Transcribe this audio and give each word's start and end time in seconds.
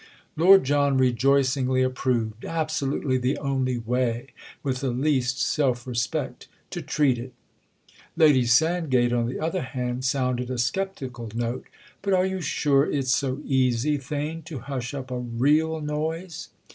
Lord 0.35 0.63
John 0.63 0.97
rejoicingly 0.97 1.83
approved. 1.83 2.43
"Absolutely 2.43 3.19
the 3.19 3.37
only 3.37 3.77
way—with 3.77 4.79
the 4.79 4.89
least 4.89 5.39
self 5.39 5.85
respect—to 5.85 6.81
treat 6.81 7.19
it!" 7.19 7.33
Lady 8.17 8.47
Sandgate, 8.47 9.13
on 9.13 9.27
the 9.27 9.39
other 9.39 9.61
hand, 9.61 10.03
sounded 10.03 10.49
a 10.49 10.57
sceptical 10.57 11.29
note. 11.35 11.65
"But 12.01 12.15
are 12.15 12.25
you 12.25 12.41
sure 12.41 12.91
it's 12.91 13.13
so 13.15 13.41
easy, 13.45 13.99
Theign, 13.99 14.43
to 14.45 14.57
hush 14.57 14.95
up 14.95 15.11
a 15.11 15.19
real 15.19 15.81
noise?" 15.81 16.49